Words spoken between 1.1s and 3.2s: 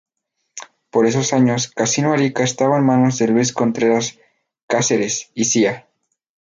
años, Casino Arica estaba en manos